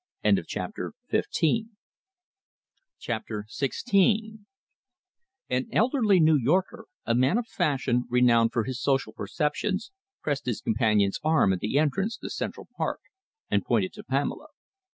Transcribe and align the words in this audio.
CHAPTER 0.47 0.93
XVI 1.13 1.67
An 5.47 5.67
elderly 5.71 6.19
New 6.19 6.35
Yorker, 6.37 6.87
a 7.05 7.13
man 7.13 7.37
of 7.37 7.45
fashion, 7.47 8.05
renowned 8.09 8.51
for 8.51 8.63
his 8.63 8.81
social 8.81 9.13
perceptions, 9.13 9.91
pressed 10.23 10.47
his 10.47 10.59
companion's 10.59 11.19
arm 11.23 11.53
at 11.53 11.59
the 11.59 11.77
entrance 11.77 12.17
to 12.17 12.31
Central 12.31 12.67
Park 12.75 13.01
and 13.51 13.63
pointed 13.63 13.93
to 13.93 14.03
Pamela. 14.03 14.47